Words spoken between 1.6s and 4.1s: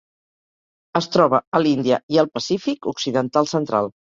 l'Índia i el Pacífic occidental central.